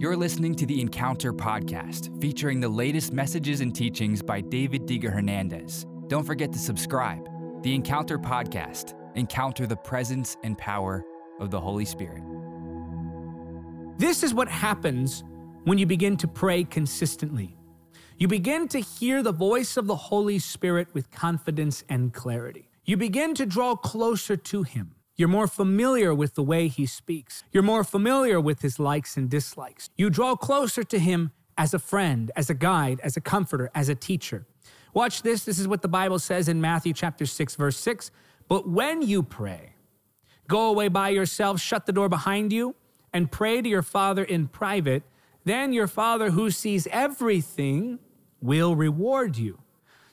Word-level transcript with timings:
You're 0.00 0.16
listening 0.16 0.54
to 0.54 0.64
the 0.64 0.80
Encounter 0.80 1.32
podcast, 1.32 2.20
featuring 2.20 2.60
the 2.60 2.68
latest 2.68 3.12
messages 3.12 3.60
and 3.60 3.74
teachings 3.74 4.22
by 4.22 4.40
David 4.40 4.86
Diga 4.86 5.12
Hernandez. 5.12 5.86
Don't 6.06 6.22
forget 6.22 6.52
to 6.52 6.58
subscribe. 6.60 7.28
The 7.64 7.74
Encounter 7.74 8.16
podcast, 8.16 8.94
encounter 9.16 9.66
the 9.66 9.74
presence 9.74 10.36
and 10.44 10.56
power 10.56 11.04
of 11.40 11.50
the 11.50 11.60
Holy 11.60 11.84
Spirit. 11.84 12.22
This 13.98 14.22
is 14.22 14.32
what 14.32 14.46
happens 14.46 15.24
when 15.64 15.78
you 15.78 15.86
begin 15.86 16.16
to 16.18 16.28
pray 16.28 16.62
consistently. 16.62 17.56
You 18.18 18.28
begin 18.28 18.68
to 18.68 18.78
hear 18.78 19.24
the 19.24 19.32
voice 19.32 19.76
of 19.76 19.88
the 19.88 19.96
Holy 19.96 20.38
Spirit 20.38 20.86
with 20.94 21.10
confidence 21.10 21.82
and 21.88 22.14
clarity. 22.14 22.70
You 22.84 22.96
begin 22.96 23.34
to 23.34 23.44
draw 23.44 23.74
closer 23.74 24.36
to 24.36 24.62
Him. 24.62 24.94
You're 25.18 25.28
more 25.28 25.48
familiar 25.48 26.14
with 26.14 26.36
the 26.36 26.44
way 26.44 26.68
He 26.68 26.86
speaks. 26.86 27.42
You're 27.52 27.64
more 27.64 27.82
familiar 27.82 28.40
with 28.40 28.62
His 28.62 28.78
likes 28.78 29.16
and 29.16 29.28
dislikes. 29.28 29.90
You 29.96 30.10
draw 30.10 30.36
closer 30.36 30.84
to 30.84 30.98
Him 30.98 31.32
as 31.58 31.74
a 31.74 31.78
friend, 31.80 32.30
as 32.36 32.48
a 32.48 32.54
guide, 32.54 33.00
as 33.02 33.16
a 33.16 33.20
comforter, 33.20 33.68
as 33.74 33.88
a 33.88 33.96
teacher. 33.96 34.46
Watch 34.94 35.22
this. 35.22 35.44
This 35.44 35.58
is 35.58 35.66
what 35.66 35.82
the 35.82 35.88
Bible 35.88 36.20
says 36.20 36.48
in 36.48 36.60
Matthew 36.60 36.92
chapter 36.92 37.26
6, 37.26 37.56
verse 37.56 37.76
6. 37.76 38.12
But 38.46 38.68
when 38.68 39.02
you 39.02 39.24
pray, 39.24 39.72
go 40.46 40.68
away 40.68 40.86
by 40.86 41.08
yourself, 41.08 41.60
shut 41.60 41.84
the 41.84 41.92
door 41.92 42.08
behind 42.08 42.52
you, 42.52 42.76
and 43.12 43.30
pray 43.30 43.60
to 43.60 43.68
your 43.68 43.82
Father 43.82 44.22
in 44.22 44.46
private. 44.46 45.02
Then 45.44 45.72
your 45.72 45.88
Father 45.88 46.30
who 46.30 46.52
sees 46.52 46.86
everything 46.92 47.98
will 48.40 48.76
reward 48.76 49.36
you. 49.36 49.58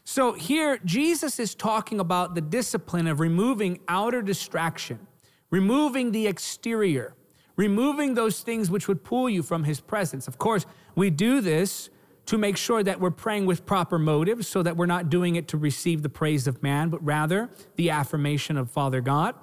So 0.08 0.34
here, 0.34 0.80
Jesus 0.86 1.40
is 1.40 1.56
talking 1.56 2.00
about 2.00 2.36
the 2.36 2.42
discipline 2.42 3.08
of 3.08 3.20
removing 3.20 3.80
outer 3.88 4.22
distraction, 4.22 5.08
removing 5.50 6.12
the 6.12 6.28
exterior, 6.28 7.16
removing 7.56 8.14
those 8.14 8.42
things 8.42 8.70
which 8.70 8.88
would 8.88 9.04
pull 9.04 9.28
you 9.28 9.42
from 9.42 9.64
his 9.64 9.82
presence. 9.82 10.28
Of 10.28 10.38
course, 10.38 10.68
we 10.94 11.10
do 11.10 11.42
this 11.42 11.90
to 12.28 12.38
make 12.38 12.56
sure 12.56 12.84
that 12.84 13.00
we're 13.00 13.12
praying 13.12 13.48
with 13.48 13.66
proper 13.66 13.98
motives 13.98 14.48
so 14.48 14.62
that 14.62 14.78
we're 14.78 14.86
not 14.86 15.10
doing 15.10 15.36
it 15.38 15.48
to 15.50 15.58
receive 15.58 16.04
the 16.04 16.10
praise 16.10 16.46
of 16.46 16.62
man, 16.62 16.90
but 16.90 17.04
rather 17.04 17.50
the 17.76 17.90
affirmation 17.90 18.58
of 18.58 18.70
Father 18.70 19.02
God. 19.02 19.34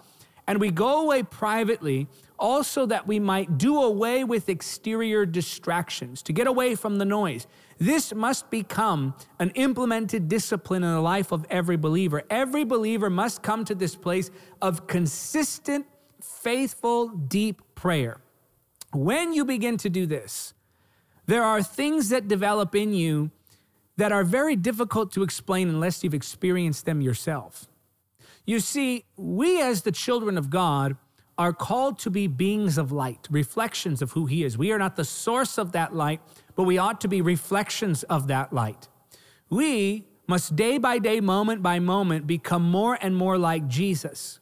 And 0.47 0.61
we 0.61 0.71
go 0.71 1.03
away 1.03 1.23
privately 1.23 2.09
also 2.39 2.87
that 2.87 3.07
we 3.07 3.21
might 3.21 3.57
do 3.57 3.81
away 3.81 4.25
with 4.25 4.49
exterior 4.49 5.25
distractions, 5.25 6.23
to 6.23 6.33
get 6.33 6.49
away 6.49 6.75
from 6.75 6.99
the 6.99 7.05
noise. 7.05 7.47
This 7.79 8.13
must 8.13 8.51
become 8.51 9.15
an 9.39 9.51
implemented 9.51 10.29
discipline 10.29 10.83
in 10.83 10.93
the 10.93 11.01
life 11.01 11.31
of 11.31 11.47
every 11.49 11.77
believer. 11.77 12.25
Every 12.29 12.65
believer 12.65 13.09
must 13.09 13.43
come 13.43 13.65
to 13.67 13.75
this 13.75 13.95
place 13.95 14.31
of 14.61 14.89
consistent, 14.89 15.87
faithful, 16.21 17.09
deep 17.09 17.63
prayer. 17.77 18.21
When 18.93 19.33
you 19.33 19.45
begin 19.45 19.77
to 19.79 19.89
do 19.89 20.07
this, 20.07 20.53
there 21.27 21.45
are 21.45 21.63
things 21.63 22.09
that 22.09 22.27
develop 22.27 22.75
in 22.75 22.93
you 22.93 23.31
that 23.97 24.11
are 24.11 24.25
very 24.25 24.57
difficult 24.57 25.13
to 25.13 25.23
explain 25.23 25.69
unless 25.69 26.03
you've 26.03 26.15
experienced 26.15 26.87
them 26.87 27.01
yourself. 27.01 27.69
You 28.45 28.61
see, 28.61 29.05
we 29.17 29.61
as 29.61 29.83
the 29.83 29.93
children 29.93 30.37
of 30.37 30.51
God 30.51 30.97
are 31.39 31.53
called 31.53 31.99
to 32.01 32.11
be 32.11 32.27
beings 32.27 32.77
of 32.77 32.93
light, 32.93 33.27
reflections 33.31 34.03
of 34.03 34.13
who 34.13 34.27
He 34.27 34.45
is. 34.45 34.59
We 34.59 34.73
are 34.73 34.79
not 34.79 34.97
the 34.97 35.05
source 35.05 35.59
of 35.59 35.73
that 35.73 35.95
light, 35.95 36.21
but 36.55 36.65
we 36.65 36.79
ought 36.79 37.01
to 37.03 37.09
be 37.09 37.21
reflections 37.21 38.03
of 38.05 38.27
that 38.27 38.53
light. 38.53 38.89
We 39.49 40.07
must 40.27 40.57
day 40.57 40.79
by 40.79 40.99
day, 40.99 41.21
moment 41.21 41.63
by 41.63 41.79
moment, 41.79 42.27
become 42.27 42.63
more 42.63 42.99
and 43.01 43.17
more 43.17 43.39
like 43.39 43.69
Jesus. 43.69 44.41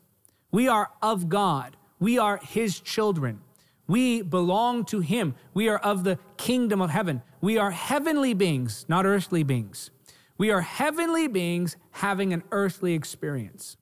We 0.50 0.68
are 0.68 0.90
of 1.02 1.28
God, 1.28 1.76
we 1.98 2.18
are 2.18 2.38
His 2.38 2.80
children. 2.80 3.40
We 3.86 4.22
belong 4.22 4.84
to 4.86 5.00
Him. 5.00 5.34
We 5.52 5.68
are 5.68 5.78
of 5.78 6.04
the 6.04 6.16
kingdom 6.36 6.80
of 6.80 6.90
heaven. 6.90 7.22
We 7.40 7.58
are 7.58 7.72
heavenly 7.72 8.34
beings, 8.34 8.84
not 8.88 9.04
earthly 9.04 9.42
beings. 9.42 9.90
We 10.38 10.52
are 10.52 10.60
heavenly 10.60 11.26
beings 11.26 11.76
having 11.90 12.32
an 12.32 12.44
earthly 12.52 12.94
experience, 12.94 13.76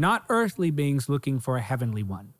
not 0.00 0.24
earthly 0.28 0.70
beings 0.70 1.08
looking 1.08 1.38
for 1.38 1.56
a 1.56 1.60
heavenly 1.60 2.02
one. 2.02 2.32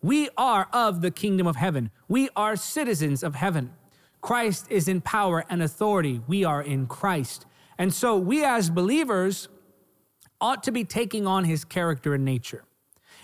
We 0.00 0.30
are 0.36 0.68
of 0.72 1.00
the 1.00 1.10
kingdom 1.10 1.46
of 1.46 1.56
heaven. 1.56 1.90
We 2.08 2.28
are 2.36 2.54
citizens 2.56 3.22
of 3.22 3.34
heaven. 3.34 3.74
Christ 4.20 4.66
is 4.70 4.88
in 4.88 5.00
power 5.00 5.44
and 5.50 5.62
authority. 5.62 6.20
We 6.26 6.44
are 6.44 6.62
in 6.62 6.86
Christ. 6.86 7.46
And 7.76 7.92
so 7.92 8.16
we 8.16 8.44
as 8.44 8.70
believers 8.70 9.48
ought 10.40 10.62
to 10.62 10.72
be 10.72 10.84
taking 10.84 11.26
on 11.26 11.44
his 11.44 11.64
character 11.64 12.14
and 12.14 12.24
nature. 12.24 12.64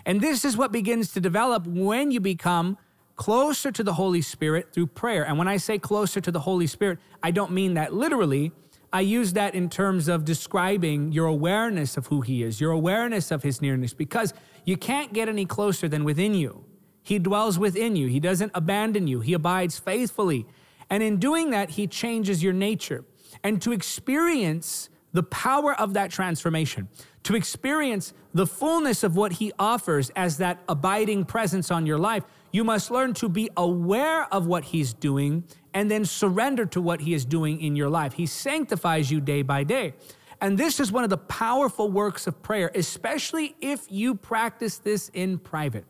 And 0.05 0.21
this 0.21 0.45
is 0.45 0.57
what 0.57 0.73
begins 0.73 1.13
to 1.13 1.21
develop 1.21 1.67
when 1.67 2.11
you 2.11 2.21
become 2.21 2.77
closer 3.17 3.71
to 3.71 3.83
the 3.83 3.95
Holy 3.95 4.21
Spirit 4.21 4.73
through 4.73 4.89
prayer. 4.89 5.25
And 5.25 5.39
when 5.39 5.49
I 5.49 5.57
say 5.57 5.79
closer 5.79 6.21
to 6.21 6.33
the 6.33 6.41
Holy 6.41 6.67
Spirit, 6.67 6.99
I 7.23 7.31
don't 7.31 7.53
mean 7.53 7.75
that 7.75 7.95
literally. 7.95 8.53
I 8.95 9.01
use 9.01 9.33
that 9.33 9.57
in 9.57 9.71
terms 9.71 10.07
of 10.07 10.25
describing 10.25 11.11
your 11.11 11.27
awareness 11.27 11.97
of 11.97 12.07
who 12.07 12.21
He 12.21 12.45
is, 12.45 12.61
your 12.61 12.71
awareness 12.71 13.33
of 13.33 13.43
His 13.43 13.61
nearness, 13.61 13.93
because 13.93 14.33
you 14.65 14.77
can't 14.77 15.13
get 15.13 15.29
any 15.29 15.47
closer 15.47 15.89
than 15.89 16.05
within 16.05 16.33
you. 16.33 16.65
He 17.03 17.19
dwells 17.19 17.59
within 17.59 17.97
you, 17.97 18.07
He 18.07 18.21
doesn't 18.21 18.53
abandon 18.55 19.09
you, 19.09 19.19
He 19.19 19.35
abides 19.35 19.81
faithfully. 19.81 20.47
And 20.89 21.03
in 21.03 21.17
doing 21.17 21.51
that, 21.51 21.71
He 21.71 21.89
changes 21.89 22.41
your 22.41 22.53
nature. 22.53 23.05
And 23.43 23.61
to 23.63 23.73
experience 23.73 24.91
the 25.13 25.25
power 25.25 25.75
of 25.75 25.95
that 25.95 26.13
transformation, 26.13 26.89
to 27.25 27.35
experience 27.35 28.13
the 28.33 28.47
fullness 28.47 29.03
of 29.03 29.17
what 29.17 29.33
He 29.33 29.53
offers 29.59 30.11
as 30.11 30.39
that 30.39 30.63
abiding 30.69 31.25
presence 31.25 31.71
on 31.71 31.87
your 31.87 31.99
life, 31.99 32.25
you 32.53 32.65
must 32.65 32.91
learn 32.91 33.15
to 33.15 33.29
be 33.29 33.51
aware 33.57 34.33
of 34.33 34.47
what 34.47 34.65
He's 34.65 34.93
doing 34.93 35.45
and 35.73 35.91
then 35.91 36.05
surrender 36.05 36.67
to 36.67 36.81
what 36.81 37.01
He 37.01 37.15
is 37.15 37.25
doing 37.25 37.61
in 37.61 37.77
your 37.77 37.91
life. 37.91 38.15
He 38.15 38.27
sanctifies 38.27 39.11
you 39.11 39.21
day 39.21 39.43
by 39.43 39.65
day. 39.65 39.95
And 40.41 40.59
this 40.59 40.79
is 40.79 40.93
one 40.93 41.05
of 41.05 41.11
the 41.11 41.19
powerful 41.19 41.91
works 41.91 42.27
of 42.27 42.43
prayer, 42.43 42.71
especially 42.75 43.57
if 43.61 43.91
you 43.91 44.15
practice 44.15 44.79
this 44.79 45.11
in 45.15 45.39
private, 45.39 45.87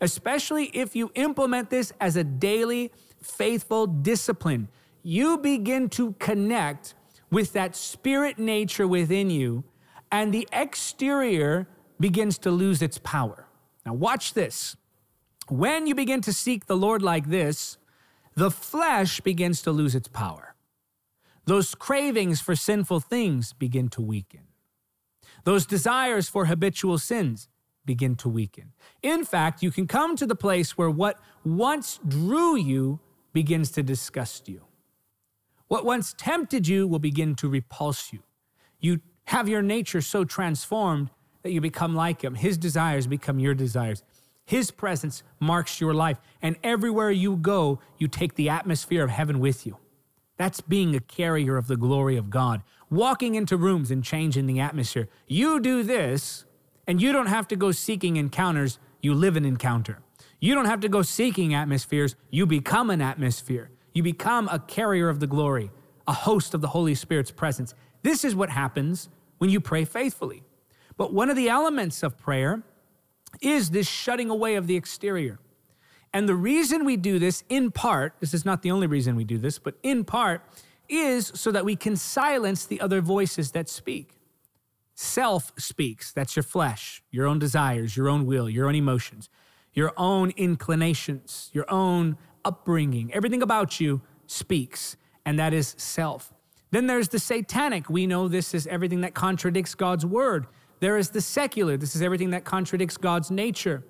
especially 0.00 0.66
if 0.66 0.96
you 0.96 1.10
implement 1.14 1.68
this 1.68 1.92
as 2.00 2.16
a 2.16 2.24
daily, 2.24 2.90
faithful 3.20 3.86
discipline. 3.86 4.68
You 5.02 5.38
begin 5.38 5.90
to 5.90 6.12
connect 6.12 6.94
with 7.30 7.52
that 7.52 7.76
spirit 7.76 8.38
nature 8.38 8.88
within 8.88 9.28
you, 9.30 9.64
and 10.10 10.32
the 10.32 10.48
exterior 10.52 11.68
begins 12.00 12.38
to 12.38 12.50
lose 12.50 12.82
its 12.82 12.98
power. 12.98 13.46
Now, 13.84 13.94
watch 13.94 14.34
this. 14.34 14.76
When 15.48 15.86
you 15.86 15.94
begin 15.94 16.20
to 16.22 16.32
seek 16.32 16.66
the 16.66 16.76
Lord 16.76 17.02
like 17.02 17.28
this, 17.28 17.78
the 18.34 18.50
flesh 18.50 19.20
begins 19.20 19.62
to 19.62 19.72
lose 19.72 19.94
its 19.94 20.08
power. 20.08 20.54
Those 21.46 21.74
cravings 21.74 22.40
for 22.40 22.54
sinful 22.54 23.00
things 23.00 23.52
begin 23.52 23.88
to 23.90 24.02
weaken. 24.02 24.42
Those 25.44 25.64
desires 25.64 26.28
for 26.28 26.44
habitual 26.44 26.98
sins 26.98 27.48
begin 27.86 28.16
to 28.16 28.28
weaken. 28.28 28.72
In 29.02 29.24
fact, 29.24 29.62
you 29.62 29.70
can 29.70 29.86
come 29.86 30.14
to 30.16 30.26
the 30.26 30.36
place 30.36 30.76
where 30.76 30.90
what 30.90 31.18
once 31.44 31.98
drew 32.06 32.54
you 32.54 33.00
begins 33.32 33.70
to 33.72 33.82
disgust 33.82 34.46
you. 34.48 34.64
What 35.68 35.84
once 35.84 36.14
tempted 36.16 36.68
you 36.68 36.86
will 36.86 36.98
begin 36.98 37.34
to 37.36 37.48
repulse 37.48 38.12
you. 38.12 38.20
You 38.78 39.00
have 39.28 39.46
your 39.46 39.60
nature 39.60 40.00
so 40.00 40.24
transformed 40.24 41.10
that 41.42 41.52
you 41.52 41.60
become 41.60 41.94
like 41.94 42.24
Him. 42.24 42.34
His 42.34 42.56
desires 42.56 43.06
become 43.06 43.38
your 43.38 43.52
desires. 43.52 44.02
His 44.46 44.70
presence 44.70 45.22
marks 45.38 45.82
your 45.82 45.92
life. 45.92 46.18
And 46.40 46.56
everywhere 46.64 47.10
you 47.10 47.36
go, 47.36 47.78
you 47.98 48.08
take 48.08 48.36
the 48.36 48.48
atmosphere 48.48 49.04
of 49.04 49.10
heaven 49.10 49.38
with 49.38 49.66
you. 49.66 49.76
That's 50.38 50.62
being 50.62 50.96
a 50.96 51.00
carrier 51.00 51.58
of 51.58 51.66
the 51.66 51.76
glory 51.76 52.16
of 52.16 52.30
God, 52.30 52.62
walking 52.88 53.34
into 53.34 53.58
rooms 53.58 53.90
and 53.90 54.02
changing 54.02 54.46
the 54.46 54.60
atmosphere. 54.60 55.08
You 55.26 55.60
do 55.60 55.82
this, 55.82 56.46
and 56.86 57.02
you 57.02 57.12
don't 57.12 57.26
have 57.26 57.46
to 57.48 57.56
go 57.56 57.70
seeking 57.70 58.16
encounters, 58.16 58.78
you 59.02 59.12
live 59.12 59.36
an 59.36 59.44
encounter. 59.44 59.98
You 60.40 60.54
don't 60.54 60.64
have 60.64 60.80
to 60.80 60.88
go 60.88 61.02
seeking 61.02 61.52
atmospheres, 61.52 62.16
you 62.30 62.46
become 62.46 62.88
an 62.88 63.02
atmosphere. 63.02 63.70
You 63.92 64.02
become 64.02 64.48
a 64.48 64.58
carrier 64.58 65.10
of 65.10 65.20
the 65.20 65.26
glory, 65.26 65.70
a 66.06 66.14
host 66.14 66.54
of 66.54 66.62
the 66.62 66.68
Holy 66.68 66.94
Spirit's 66.94 67.30
presence. 67.30 67.74
This 68.02 68.24
is 68.24 68.34
what 68.34 68.48
happens 68.48 69.10
when 69.38 69.50
you 69.50 69.60
pray 69.60 69.84
faithfully. 69.84 70.42
But 70.96 71.12
one 71.12 71.30
of 71.30 71.36
the 71.36 71.48
elements 71.48 72.02
of 72.02 72.18
prayer 72.18 72.62
is 73.40 73.70
this 73.70 73.88
shutting 73.88 74.30
away 74.30 74.56
of 74.56 74.66
the 74.66 74.76
exterior. 74.76 75.38
And 76.12 76.28
the 76.28 76.34
reason 76.34 76.84
we 76.84 76.96
do 76.96 77.18
this, 77.18 77.44
in 77.48 77.70
part, 77.70 78.14
this 78.20 78.32
is 78.32 78.44
not 78.44 78.62
the 78.62 78.70
only 78.70 78.86
reason 78.86 79.14
we 79.14 79.24
do 79.24 79.38
this, 79.38 79.58
but 79.58 79.74
in 79.82 80.04
part, 80.04 80.42
is 80.88 81.30
so 81.34 81.52
that 81.52 81.64
we 81.64 81.76
can 81.76 81.96
silence 81.96 82.64
the 82.64 82.80
other 82.80 83.00
voices 83.00 83.52
that 83.52 83.68
speak. 83.68 84.18
Self 84.94 85.52
speaks, 85.58 86.12
that's 86.12 86.34
your 86.34 86.42
flesh, 86.42 87.02
your 87.10 87.26
own 87.26 87.38
desires, 87.38 87.96
your 87.96 88.08
own 88.08 88.26
will, 88.26 88.48
your 88.48 88.66
own 88.66 88.74
emotions, 88.74 89.28
your 89.72 89.92
own 89.96 90.32
inclinations, 90.36 91.50
your 91.52 91.70
own 91.70 92.16
upbringing. 92.44 93.12
Everything 93.12 93.42
about 93.42 93.78
you 93.78 94.00
speaks, 94.26 94.96
and 95.24 95.38
that 95.38 95.52
is 95.52 95.74
self. 95.78 96.32
Then 96.70 96.86
there's 96.86 97.08
the 97.08 97.18
satanic. 97.18 97.88
We 97.88 98.06
know 98.06 98.28
this 98.28 98.54
is 98.54 98.66
everything 98.66 99.00
that 99.00 99.14
contradicts 99.14 99.74
God's 99.74 100.04
word. 100.04 100.46
There 100.80 100.98
is 100.98 101.10
the 101.10 101.20
secular. 101.20 101.76
This 101.76 101.96
is 101.96 102.02
everything 102.02 102.30
that 102.30 102.44
contradicts 102.44 102.96
God's 102.96 103.30
nature. 103.30 103.84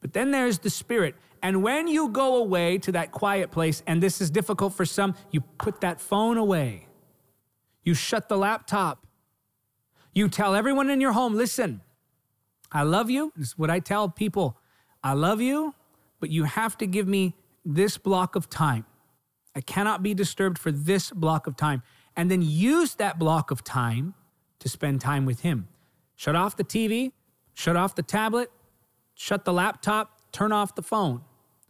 But 0.00 0.12
then 0.12 0.30
there's 0.30 0.58
the 0.58 0.70
spirit. 0.70 1.14
And 1.42 1.62
when 1.62 1.88
you 1.88 2.08
go 2.08 2.36
away 2.36 2.78
to 2.78 2.92
that 2.92 3.12
quiet 3.12 3.50
place, 3.50 3.82
and 3.86 4.02
this 4.02 4.20
is 4.20 4.30
difficult 4.30 4.74
for 4.74 4.84
some, 4.84 5.14
you 5.30 5.40
put 5.58 5.80
that 5.80 6.00
phone 6.00 6.36
away. 6.36 6.88
You 7.84 7.94
shut 7.94 8.28
the 8.28 8.36
laptop. 8.36 9.06
You 10.12 10.28
tell 10.28 10.54
everyone 10.54 10.90
in 10.90 11.00
your 11.00 11.12
home, 11.12 11.34
listen, 11.34 11.82
I 12.72 12.82
love 12.82 13.10
you. 13.10 13.32
This 13.36 13.48
is 13.48 13.58
what 13.58 13.70
I 13.70 13.80
tell 13.80 14.08
people. 14.08 14.58
I 15.02 15.12
love 15.12 15.40
you, 15.40 15.74
but 16.18 16.30
you 16.30 16.44
have 16.44 16.76
to 16.78 16.86
give 16.86 17.06
me 17.06 17.34
this 17.64 17.98
block 17.98 18.34
of 18.34 18.48
time. 18.48 18.86
I 19.54 19.60
cannot 19.60 20.02
be 20.02 20.14
disturbed 20.14 20.58
for 20.58 20.72
this 20.72 21.10
block 21.10 21.46
of 21.46 21.56
time. 21.56 21.82
And 22.16 22.30
then 22.30 22.42
use 22.42 22.94
that 22.94 23.18
block 23.18 23.50
of 23.50 23.62
time 23.62 24.14
to 24.58 24.68
spend 24.68 25.00
time 25.00 25.26
with 25.26 25.40
Him. 25.40 25.68
Shut 26.14 26.34
off 26.34 26.56
the 26.56 26.64
TV, 26.64 27.12
shut 27.54 27.76
off 27.76 27.94
the 27.94 28.02
tablet, 28.02 28.50
shut 29.14 29.44
the 29.44 29.52
laptop, 29.52 30.20
turn 30.32 30.52
off 30.52 30.74
the 30.74 30.82
phone. 30.82 31.22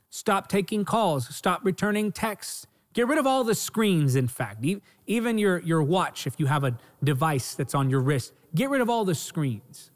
Stop 0.09 0.49
taking 0.49 0.85
calls, 0.85 1.35
stop 1.35 1.65
returning 1.65 2.13
texts. 2.13 2.67
Get 2.95 3.09
rid 3.09 3.19
of 3.19 3.27
all 3.27 3.45
the 3.45 3.55
screens, 3.55 4.17
in 4.17 4.29
fact, 4.29 4.65
even 5.07 5.37
your, 5.37 5.59
your 5.59 5.83
watch, 5.83 6.27
if 6.27 6.41
you 6.41 6.47
have 6.47 6.65
a 6.65 6.79
device 7.05 7.55
that's 7.55 7.75
on 7.75 7.91
your 7.91 8.01
wrist. 8.01 8.33
Get 8.55 8.71
rid 8.71 8.81
of 8.81 8.89
all 8.89 9.05
the 9.05 9.15
screens. 9.15 9.91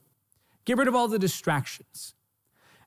Get 0.67 0.77
rid 0.77 0.87
of 0.87 0.95
all 0.95 1.09
the 1.09 1.19
distractions. 1.19 2.15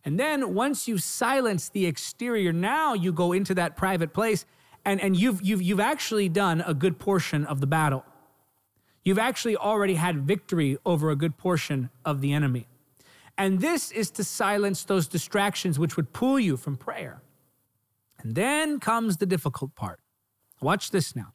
And 0.06 0.20
then 0.20 0.54
once 0.54 0.88
you 0.88 0.98
silence 0.98 1.70
the 1.70 1.86
exterior, 1.86 2.54
now 2.54 2.94
you 2.94 3.12
go 3.12 3.32
into 3.32 3.56
that 3.56 3.76
private 3.76 4.14
place 4.14 4.46
and, 4.86 5.00
and 5.02 5.16
you've, 5.16 5.42
you've, 5.42 5.62
you've 5.62 5.80
actually 5.80 6.30
done 6.30 6.62
a 6.66 6.74
good 6.74 7.00
portion 7.00 7.46
of 7.46 7.62
the 7.62 7.68
battle. 7.68 8.06
You've 9.04 9.20
actually 9.20 9.58
already 9.58 9.96
had 9.96 10.24
victory 10.24 10.78
over 10.86 11.10
a 11.10 11.16
good 11.16 11.38
portion 11.38 11.90
of 12.06 12.22
the 12.22 12.34
enemy. 12.34 12.68
And 13.38 13.60
this 13.60 13.92
is 13.92 14.12
to 14.12 14.24
silence 14.24 14.84
those 14.84 15.08
distractions 15.08 15.80
which 15.80 15.98
would 15.98 16.14
pull 16.14 16.40
you 16.40 16.56
from 16.56 16.78
prayer. 16.78 17.22
And 18.20 18.36
then 18.36 18.80
comes 18.80 19.18
the 19.18 19.26
difficult 19.26 19.76
part. 19.76 20.00
Watch 20.62 20.92
this 20.92 21.16
now 21.16 21.34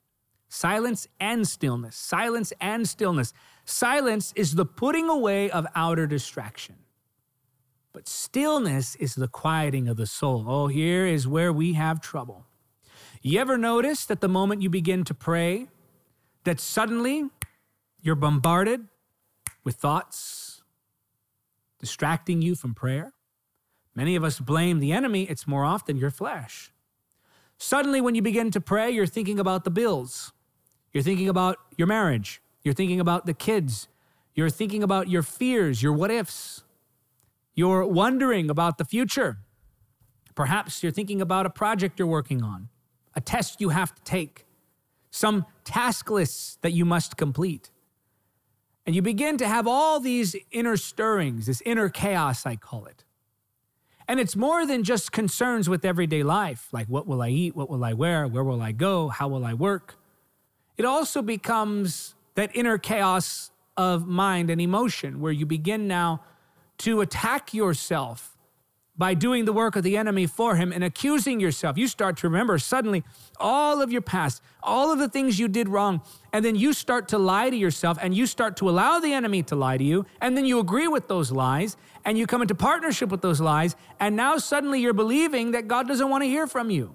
silence 0.50 1.06
and 1.20 1.46
stillness. 1.46 1.94
Silence 1.94 2.54
and 2.58 2.88
stillness. 2.88 3.34
Silence 3.66 4.32
is 4.34 4.54
the 4.54 4.64
putting 4.64 5.08
away 5.10 5.50
of 5.50 5.66
outer 5.74 6.06
distraction. 6.06 6.76
But 7.92 8.08
stillness 8.08 8.94
is 8.96 9.14
the 9.14 9.28
quieting 9.28 9.88
of 9.88 9.98
the 9.98 10.06
soul. 10.06 10.46
Oh, 10.48 10.68
here 10.68 11.04
is 11.04 11.28
where 11.28 11.52
we 11.52 11.74
have 11.74 12.00
trouble. 12.00 12.47
You 13.20 13.40
ever 13.40 13.58
notice 13.58 14.04
that 14.06 14.20
the 14.20 14.28
moment 14.28 14.62
you 14.62 14.70
begin 14.70 15.02
to 15.04 15.14
pray, 15.14 15.66
that 16.44 16.60
suddenly 16.60 17.24
you're 18.00 18.14
bombarded 18.14 18.86
with 19.64 19.76
thoughts 19.76 20.62
distracting 21.80 22.42
you 22.42 22.54
from 22.54 22.74
prayer? 22.74 23.12
Many 23.94 24.14
of 24.14 24.22
us 24.22 24.38
blame 24.38 24.78
the 24.78 24.92
enemy, 24.92 25.24
it's 25.24 25.48
more 25.48 25.64
often 25.64 25.96
your 25.96 26.10
flesh. 26.10 26.72
Suddenly, 27.56 28.00
when 28.00 28.14
you 28.14 28.22
begin 28.22 28.52
to 28.52 28.60
pray, 28.60 28.88
you're 28.88 29.06
thinking 29.06 29.40
about 29.40 29.64
the 29.64 29.70
bills, 29.70 30.32
you're 30.92 31.02
thinking 31.02 31.28
about 31.28 31.56
your 31.76 31.88
marriage, 31.88 32.40
you're 32.62 32.74
thinking 32.74 33.00
about 33.00 33.26
the 33.26 33.34
kids, 33.34 33.88
you're 34.36 34.50
thinking 34.50 34.84
about 34.84 35.08
your 35.08 35.22
fears, 35.22 35.82
your 35.82 35.92
what 35.92 36.12
ifs, 36.12 36.62
you're 37.56 37.84
wondering 37.84 38.48
about 38.48 38.78
the 38.78 38.84
future. 38.84 39.38
Perhaps 40.36 40.84
you're 40.84 40.92
thinking 40.92 41.20
about 41.20 41.46
a 41.46 41.50
project 41.50 41.98
you're 41.98 42.06
working 42.06 42.44
on 42.44 42.68
a 43.14 43.20
test 43.20 43.60
you 43.60 43.70
have 43.70 43.94
to 43.94 44.02
take, 44.02 44.46
some 45.10 45.46
task 45.64 46.10
lists 46.10 46.58
that 46.62 46.72
you 46.72 46.84
must 46.84 47.16
complete. 47.16 47.70
And 48.86 48.94
you 48.94 49.02
begin 49.02 49.36
to 49.38 49.46
have 49.46 49.66
all 49.66 50.00
these 50.00 50.34
inner 50.50 50.76
stirrings, 50.76 51.46
this 51.46 51.60
inner 51.66 51.88
chaos, 51.88 52.46
I 52.46 52.56
call 52.56 52.86
it. 52.86 53.04
And 54.08 54.18
it's 54.18 54.34
more 54.34 54.64
than 54.64 54.84
just 54.84 55.12
concerns 55.12 55.68
with 55.68 55.84
everyday 55.84 56.22
life, 56.22 56.68
like 56.72 56.86
what 56.86 57.06
will 57.06 57.20
I 57.20 57.28
eat, 57.28 57.54
what 57.54 57.68
will 57.68 57.84
I 57.84 57.92
wear, 57.92 58.26
where 58.26 58.42
will 58.42 58.62
I 58.62 58.72
go, 58.72 59.08
how 59.08 59.28
will 59.28 59.44
I 59.44 59.52
work. 59.52 59.96
It 60.78 60.86
also 60.86 61.20
becomes 61.20 62.14
that 62.34 62.54
inner 62.56 62.78
chaos 62.78 63.50
of 63.76 64.06
mind 64.06 64.48
and 64.48 64.60
emotion 64.60 65.20
where 65.20 65.32
you 65.32 65.44
begin 65.44 65.86
now 65.86 66.22
to 66.78 67.02
attack 67.02 67.52
yourself 67.52 68.37
by 68.98 69.14
doing 69.14 69.44
the 69.44 69.52
work 69.52 69.76
of 69.76 69.84
the 69.84 69.96
enemy 69.96 70.26
for 70.26 70.56
him 70.56 70.72
and 70.72 70.82
accusing 70.82 71.38
yourself. 71.38 71.78
You 71.78 71.86
start 71.86 72.16
to 72.18 72.28
remember 72.28 72.58
suddenly 72.58 73.04
all 73.38 73.80
of 73.80 73.92
your 73.92 74.02
past, 74.02 74.42
all 74.62 74.92
of 74.92 74.98
the 74.98 75.08
things 75.08 75.38
you 75.38 75.46
did 75.48 75.68
wrong, 75.68 76.02
and 76.32 76.44
then 76.44 76.56
you 76.56 76.72
start 76.72 77.08
to 77.08 77.18
lie 77.18 77.48
to 77.48 77.56
yourself 77.56 77.96
and 78.02 78.14
you 78.14 78.26
start 78.26 78.56
to 78.56 78.68
allow 78.68 78.98
the 78.98 79.12
enemy 79.12 79.42
to 79.44 79.56
lie 79.56 79.78
to 79.78 79.84
you, 79.84 80.04
and 80.20 80.36
then 80.36 80.44
you 80.44 80.58
agree 80.58 80.88
with 80.88 81.06
those 81.08 81.30
lies 81.30 81.76
and 82.04 82.18
you 82.18 82.26
come 82.26 82.42
into 82.42 82.54
partnership 82.54 83.10
with 83.10 83.22
those 83.22 83.40
lies, 83.40 83.76
and 84.00 84.16
now 84.16 84.38
suddenly 84.38 84.80
you're 84.80 84.92
believing 84.92 85.52
that 85.52 85.68
God 85.68 85.86
doesn't 85.86 86.08
want 86.08 86.24
to 86.24 86.28
hear 86.28 86.46
from 86.46 86.70
you. 86.70 86.94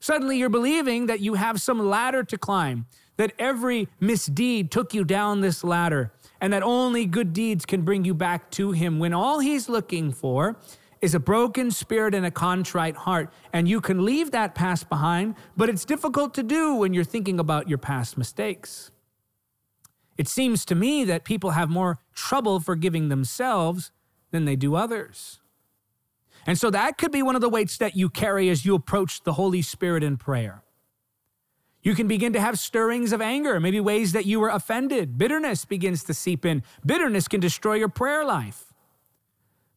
Suddenly 0.00 0.38
you're 0.38 0.48
believing 0.48 1.06
that 1.06 1.20
you 1.20 1.34
have 1.34 1.60
some 1.60 1.78
ladder 1.78 2.22
to 2.24 2.38
climb, 2.38 2.86
that 3.16 3.32
every 3.38 3.88
misdeed 3.98 4.70
took 4.70 4.94
you 4.94 5.04
down 5.04 5.40
this 5.40 5.64
ladder, 5.64 6.12
and 6.40 6.52
that 6.52 6.62
only 6.62 7.06
good 7.06 7.32
deeds 7.32 7.66
can 7.66 7.82
bring 7.82 8.04
you 8.04 8.14
back 8.14 8.50
to 8.52 8.72
Him 8.72 8.98
when 8.98 9.12
all 9.12 9.40
He's 9.40 9.68
looking 9.68 10.12
for 10.12 10.56
is 11.00 11.14
a 11.14 11.20
broken 11.20 11.70
spirit 11.70 12.14
and 12.14 12.24
a 12.24 12.30
contrite 12.30 12.96
heart. 12.96 13.32
And 13.52 13.68
you 13.68 13.80
can 13.80 14.04
leave 14.04 14.30
that 14.30 14.54
past 14.54 14.88
behind, 14.88 15.34
but 15.56 15.68
it's 15.68 15.84
difficult 15.84 16.34
to 16.34 16.42
do 16.42 16.74
when 16.74 16.94
you're 16.94 17.04
thinking 17.04 17.38
about 17.38 17.68
your 17.68 17.78
past 17.78 18.16
mistakes. 18.16 18.90
It 20.16 20.28
seems 20.28 20.64
to 20.66 20.74
me 20.74 21.04
that 21.04 21.24
people 21.24 21.50
have 21.50 21.68
more 21.68 21.98
trouble 22.14 22.60
forgiving 22.60 23.08
themselves 23.08 23.90
than 24.30 24.46
they 24.46 24.56
do 24.56 24.74
others. 24.74 25.40
And 26.46 26.58
so 26.58 26.70
that 26.70 26.96
could 26.96 27.12
be 27.12 27.22
one 27.22 27.34
of 27.34 27.40
the 27.40 27.48
weights 27.48 27.76
that 27.78 27.96
you 27.96 28.08
carry 28.08 28.48
as 28.48 28.64
you 28.64 28.74
approach 28.74 29.22
the 29.22 29.34
Holy 29.34 29.62
Spirit 29.62 30.02
in 30.02 30.16
prayer. 30.16 30.62
You 31.82 31.94
can 31.94 32.08
begin 32.08 32.32
to 32.32 32.40
have 32.40 32.58
stirrings 32.58 33.12
of 33.12 33.20
anger, 33.20 33.60
maybe 33.60 33.78
ways 33.78 34.12
that 34.12 34.26
you 34.26 34.40
were 34.40 34.48
offended. 34.48 35.18
Bitterness 35.18 35.64
begins 35.64 36.02
to 36.04 36.14
seep 36.14 36.44
in. 36.44 36.62
Bitterness 36.84 37.28
can 37.28 37.40
destroy 37.40 37.74
your 37.74 37.88
prayer 37.88 38.24
life. 38.24 38.72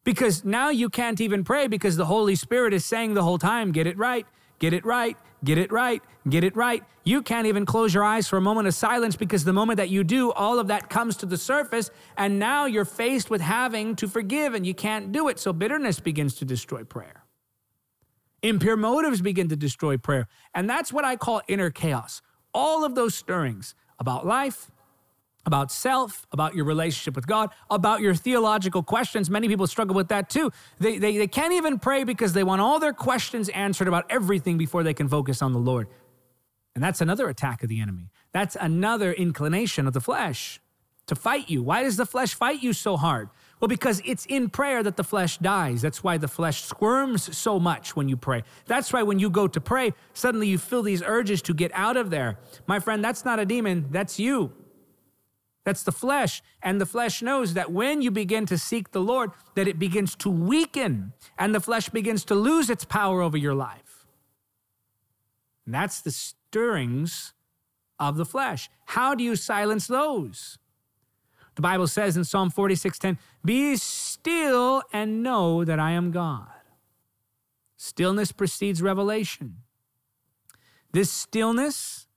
Because 0.04 0.46
now 0.46 0.70
you 0.70 0.90
can't 0.90 1.20
even 1.22 1.44
pray 1.44 1.68
because 1.68 1.98
the 1.98 2.06
Holy 2.06 2.36
Spirit 2.36 2.74
is 2.74 2.86
saying 2.86 3.14
the 3.14 3.24
whole 3.24 3.38
time, 3.38 3.72
get 3.72 3.86
it 3.86 3.98
right, 3.98 4.26
get 4.60 4.74
it 4.74 4.86
right, 4.86 5.18
get 5.44 5.58
it 5.58 5.72
right, 5.72 6.02
get 6.28 6.44
it 6.44 6.56
right. 6.56 6.84
You 7.04 7.22
can't 7.22 7.48
even 7.48 7.66
close 7.66 7.94
your 7.94 8.04
eyes 8.04 8.28
for 8.28 8.38
a 8.38 8.42
moment 8.42 8.68
of 8.68 8.74
silence 8.74 9.16
because 9.16 9.44
the 9.44 9.54
moment 9.54 9.78
that 9.78 9.90
you 9.90 10.04
do, 10.04 10.32
all 10.32 10.60
of 10.60 10.68
that 10.68 10.90
comes 10.90 11.18
to 11.18 11.26
the 11.26 11.38
surface. 11.38 11.92
And 12.18 12.40
now 12.40 12.66
you're 12.66 12.86
faced 12.86 13.30
with 13.30 13.42
having 13.42 13.96
to 13.98 14.08
forgive 14.08 14.54
and 14.54 14.66
you 14.66 14.74
can't 14.74 15.12
do 15.12 15.28
it. 15.28 15.40
So 15.40 15.54
bitterness 15.54 16.00
begins 16.00 16.36
to 16.36 16.46
destroy 16.46 16.84
prayer. 16.84 17.24
Impure 18.42 18.78
motives 18.78 19.22
begin 19.22 19.50
to 19.50 19.56
destroy 19.56 19.98
prayer. 19.98 20.28
And 20.54 20.70
that's 20.70 20.94
what 20.94 21.04
I 21.04 21.16
call 21.18 21.42
inner 21.48 21.70
chaos. 21.70 22.22
All 22.54 22.86
of 22.86 22.96
those 22.96 23.16
stirrings 23.16 23.76
about 24.00 24.26
life, 24.26 24.72
about 25.50 25.72
self, 25.72 26.28
about 26.32 26.54
your 26.54 26.64
relationship 26.64 27.16
with 27.16 27.26
God, 27.26 27.50
about 27.72 28.02
your 28.02 28.14
theological 28.14 28.84
questions. 28.84 29.30
Many 29.30 29.48
people 29.48 29.66
struggle 29.66 29.96
with 29.96 30.10
that 30.10 30.30
too. 30.30 30.52
They, 30.80 31.00
they, 31.00 31.18
they 31.18 31.28
can't 31.28 31.54
even 31.54 31.80
pray 31.80 32.04
because 32.04 32.34
they 32.34 32.44
want 32.44 32.62
all 32.62 32.80
their 32.80 32.94
questions 32.94 33.50
answered 33.50 33.88
about 33.88 34.06
everything 34.12 34.60
before 34.60 34.84
they 34.84 34.94
can 34.94 35.10
focus 35.10 35.42
on 35.42 35.52
the 35.54 35.60
Lord. 35.60 35.88
And 36.76 36.84
that's 36.84 37.02
another 37.02 37.28
attack 37.28 37.64
of 37.64 37.70
the 37.70 37.82
enemy. 37.82 38.12
That's 38.32 38.56
another 38.56 39.12
inclination 39.12 39.88
of 39.88 39.94
the 39.94 40.02
flesh 40.02 40.62
to 41.08 41.16
fight 41.16 41.50
you. 41.50 41.64
Why 41.64 41.82
does 41.82 41.98
the 41.98 42.06
flesh 42.06 42.36
fight 42.36 42.62
you 42.62 42.72
so 42.72 42.96
hard? 42.96 43.30
Well, 43.60 43.68
because 43.68 44.02
it's 44.06 44.26
in 44.28 44.50
prayer 44.50 44.84
that 44.84 44.96
the 44.96 45.04
flesh 45.04 45.40
dies. 45.40 45.82
That's 45.82 46.04
why 46.04 46.18
the 46.18 46.28
flesh 46.28 46.64
squirms 46.64 47.36
so 47.36 47.60
much 47.60 47.96
when 47.96 48.08
you 48.08 48.16
pray. 48.16 48.44
That's 48.68 48.94
why 48.94 49.04
when 49.04 49.20
you 49.20 49.30
go 49.30 49.48
to 49.48 49.60
pray, 49.60 49.94
suddenly 50.14 50.48
you 50.48 50.58
feel 50.58 50.84
these 50.84 51.04
urges 51.04 51.42
to 51.44 51.54
get 51.54 51.72
out 51.74 51.98
of 51.98 52.12
there. 52.12 52.38
My 52.68 52.80
friend, 52.80 53.04
that's 53.04 53.26
not 53.26 53.40
a 53.40 53.46
demon, 53.46 53.88
that's 53.90 54.20
you. 54.20 54.54
That's 55.70 55.84
the 55.84 55.92
flesh. 55.92 56.42
And 56.64 56.82
the 56.82 56.86
flesh 56.88 57.22
knows 57.22 57.54
that 57.54 57.72
when 57.72 58.02
you 58.02 58.10
begin 58.10 58.48
to 58.48 58.58
seek 58.58 58.90
the 58.90 59.02
Lord, 59.02 59.30
that 59.54 59.68
it 59.68 59.78
begins 59.78 60.16
to 60.16 60.28
weaken 60.28 61.14
and 61.38 61.54
the 61.54 61.60
flesh 61.60 61.90
begins 61.90 62.26
to 62.26 62.34
lose 62.34 62.72
its 62.72 62.86
power 62.86 63.22
over 63.22 63.38
your 63.38 63.54
life. 63.54 64.08
And 65.68 65.76
that's 65.76 66.02
the 66.02 66.10
stirrings 66.10 67.36
of 68.00 68.18
the 68.18 68.26
flesh. 68.26 68.68
How 68.86 69.14
do 69.14 69.24
you 69.24 69.36
silence 69.36 69.86
those? 69.86 70.58
The 71.54 71.62
Bible 71.62 71.86
says 71.86 72.18
in 72.18 72.24
Psalm 72.24 72.50
46:10, 72.50 73.20
"Be 73.46 73.76
still 73.76 74.82
and 74.92 75.22
know 75.22 75.64
that 75.64 75.80
I 75.80 75.92
am 75.92 76.10
God." 76.10 76.50
Stillness 77.78 78.32
precedes 78.32 78.82
revelation. 78.82 79.62
This 80.94 81.12
stillness 81.12 82.08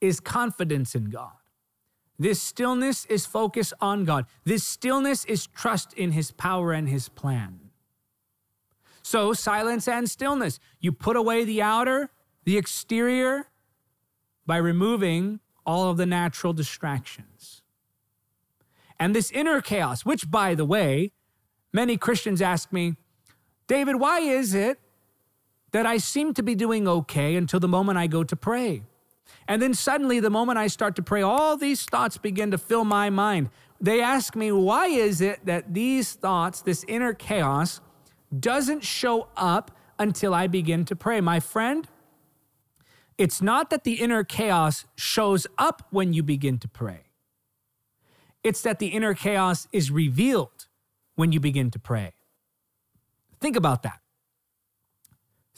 is 0.00 0.18
confidence 0.18 0.96
in 0.96 1.04
God. 1.04 1.39
This 2.20 2.40
stillness 2.40 3.06
is 3.06 3.26
focus 3.26 3.72
on 3.80 4.04
God. 4.04 4.26
This 4.44 4.62
stillness 4.62 5.24
is 5.24 5.46
trust 5.46 5.92
in 5.94 6.12
His 6.12 6.30
power 6.30 6.70
and 6.72 6.88
His 6.88 7.08
plan. 7.08 7.58
So, 9.02 9.32
silence 9.32 9.88
and 9.88 10.08
stillness. 10.08 10.60
You 10.78 10.92
put 10.92 11.16
away 11.16 11.44
the 11.44 11.62
outer, 11.62 12.10
the 12.44 12.58
exterior, 12.58 13.46
by 14.46 14.58
removing 14.58 15.40
all 15.64 15.90
of 15.90 15.96
the 15.96 16.06
natural 16.06 16.52
distractions. 16.52 17.62
And 18.98 19.16
this 19.16 19.30
inner 19.30 19.62
chaos, 19.62 20.04
which, 20.04 20.30
by 20.30 20.54
the 20.54 20.66
way, 20.66 21.12
many 21.72 21.96
Christians 21.96 22.42
ask 22.42 22.70
me, 22.70 22.96
David, 23.66 23.96
why 23.96 24.20
is 24.20 24.54
it 24.54 24.78
that 25.72 25.86
I 25.86 25.98
seem 25.98 26.34
to 26.34 26.42
be 26.42 26.54
doing 26.54 26.88
okay 26.88 27.36
until 27.36 27.60
the 27.60 27.68
moment 27.68 27.98
I 27.98 28.06
go 28.06 28.24
to 28.24 28.36
pray. 28.36 28.82
And 29.48 29.60
then 29.60 29.74
suddenly, 29.74 30.20
the 30.20 30.30
moment 30.30 30.58
I 30.58 30.66
start 30.66 30.96
to 30.96 31.02
pray, 31.02 31.22
all 31.22 31.56
these 31.56 31.84
thoughts 31.84 32.18
begin 32.18 32.50
to 32.50 32.58
fill 32.58 32.84
my 32.84 33.10
mind. 33.10 33.50
They 33.80 34.00
ask 34.00 34.36
me, 34.36 34.52
why 34.52 34.86
is 34.86 35.20
it 35.20 35.44
that 35.46 35.74
these 35.74 36.12
thoughts, 36.12 36.62
this 36.62 36.84
inner 36.86 37.14
chaos, 37.14 37.80
doesn't 38.38 38.84
show 38.84 39.28
up 39.36 39.70
until 39.98 40.34
I 40.34 40.46
begin 40.46 40.84
to 40.86 40.96
pray? 40.96 41.20
My 41.20 41.40
friend, 41.40 41.88
it's 43.18 43.42
not 43.42 43.70
that 43.70 43.84
the 43.84 43.94
inner 43.94 44.24
chaos 44.24 44.86
shows 44.96 45.46
up 45.58 45.86
when 45.90 46.12
you 46.12 46.22
begin 46.22 46.58
to 46.58 46.68
pray. 46.68 47.04
It's 48.42 48.62
that 48.62 48.78
the 48.78 48.88
inner 48.88 49.14
chaos 49.14 49.68
is 49.72 49.90
revealed 49.90 50.68
when 51.16 51.32
you 51.32 51.40
begin 51.40 51.70
to 51.72 51.78
pray. 51.78 52.12
Think 53.40 53.56
about 53.56 53.82
that. 53.82 54.00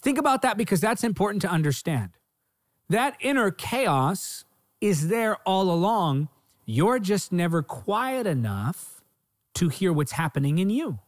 Think 0.00 0.18
about 0.18 0.42
that 0.42 0.56
because 0.56 0.80
that's 0.80 1.04
important 1.04 1.42
to 1.42 1.48
understand. 1.48 2.10
That 2.92 3.16
inner 3.20 3.50
chaos 3.50 4.44
is 4.82 5.08
there 5.08 5.36
all 5.48 5.70
along. 5.70 6.28
You're 6.66 6.98
just 6.98 7.32
never 7.32 7.62
quiet 7.62 8.26
enough 8.26 9.02
to 9.54 9.70
hear 9.70 9.94
what's 9.94 10.12
happening 10.12 10.58
in 10.58 10.68
you, 10.68 10.98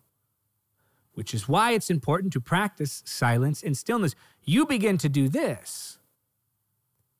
which 1.12 1.34
is 1.34 1.46
why 1.46 1.72
it's 1.72 1.90
important 1.90 2.32
to 2.32 2.40
practice 2.40 3.02
silence 3.04 3.62
and 3.62 3.76
stillness. 3.76 4.14
You 4.42 4.64
begin 4.64 4.96
to 4.96 5.10
do 5.10 5.28
this, 5.28 5.98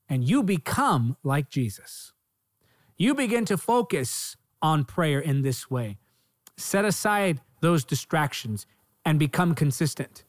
and 0.09 0.27
you 0.27 0.43
become 0.43 1.19
like 1.23 1.51
Jesus. 1.51 2.15
You 2.97 3.15
begin 3.15 3.45
to 3.45 3.59
focus 3.59 4.39
on 4.63 4.87
prayer 4.87 5.21
in 5.21 5.43
this 5.43 5.71
way. 5.71 5.99
Set 6.57 6.87
aside 6.87 7.43
those 7.61 7.85
distractions 7.85 8.65
and 9.05 9.19
become 9.19 9.55
consistent. 9.55 10.25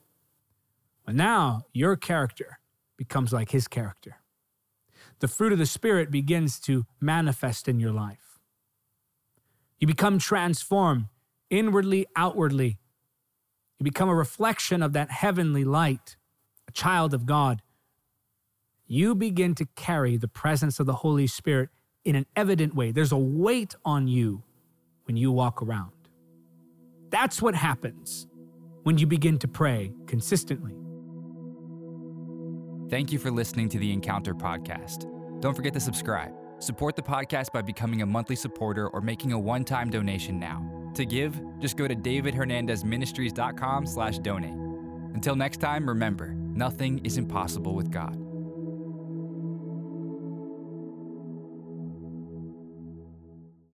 But 1.05 1.15
now 1.15 1.67
your 1.71 1.95
character 1.95 2.59
becomes 2.97 3.31
like 3.31 3.51
his 3.51 3.69
character. 3.69 4.17
The 5.19 5.27
fruit 5.27 5.53
of 5.53 5.59
the 5.59 5.65
Spirit 5.65 6.11
begins 6.11 6.59
to 6.61 6.85
manifest 6.99 7.67
in 7.67 7.79
your 7.79 7.91
life. 7.91 8.39
You 9.79 9.87
become 9.87 10.19
transformed 10.19 11.05
inwardly, 11.49 12.05
outwardly. 12.15 12.79
You 13.79 13.83
become 13.83 14.09
a 14.09 14.15
reflection 14.15 14.81
of 14.81 14.93
that 14.93 15.11
heavenly 15.11 15.63
light, 15.63 16.17
a 16.67 16.71
child 16.71 17.13
of 17.13 17.25
God. 17.25 17.61
You 18.87 19.15
begin 19.15 19.55
to 19.55 19.65
carry 19.75 20.17
the 20.17 20.27
presence 20.27 20.79
of 20.79 20.85
the 20.85 20.95
Holy 20.95 21.27
Spirit 21.27 21.69
in 22.03 22.15
an 22.15 22.25
evident 22.35 22.75
way. 22.75 22.91
There's 22.91 23.11
a 23.11 23.17
weight 23.17 23.75
on 23.83 24.07
you 24.07 24.43
when 25.05 25.17
you 25.17 25.31
walk 25.31 25.61
around. 25.61 25.91
That's 27.09 27.41
what 27.41 27.55
happens 27.55 28.27
when 28.83 28.97
you 28.97 29.07
begin 29.07 29.39
to 29.39 29.47
pray 29.47 29.91
consistently. 30.05 30.84
Thank 32.95 33.11
you 33.11 33.19
for 33.19 33.29
listening 33.29 33.67
to 33.67 33.77
the 33.77 33.91
Encounter 33.91 34.33
Podcast. 34.33 35.11
Don't 35.41 35.53
forget 35.53 35.73
to 35.73 35.81
subscribe. 35.81 36.31
Support 36.59 36.95
the 36.95 37.01
podcast 37.01 37.51
by 37.51 37.61
becoming 37.61 38.03
a 38.03 38.05
monthly 38.05 38.37
supporter 38.37 38.87
or 38.87 39.01
making 39.01 39.33
a 39.33 39.37
one-time 39.37 39.89
donation 39.89 40.39
now. 40.39 40.65
To 40.93 41.05
give, 41.05 41.37
just 41.59 41.75
go 41.75 41.89
to 41.89 41.93
davidhernandezministries.com 41.93 43.85
slash 43.85 44.19
donate. 44.19 44.53
Until 45.13 45.35
next 45.35 45.57
time, 45.57 45.89
remember, 45.89 46.35
nothing 46.35 47.05
is 47.05 47.17
impossible 47.17 47.75
with 47.75 47.91
God. 47.91 48.15